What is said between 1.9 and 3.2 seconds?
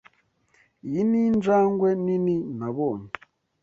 nini nabonye.